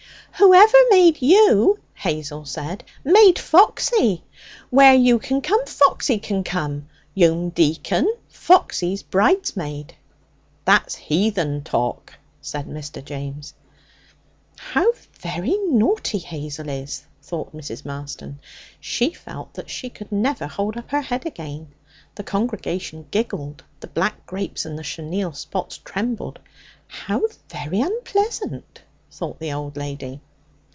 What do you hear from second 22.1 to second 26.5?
The congregation giggled. The black grapes and the chenille spots trembled.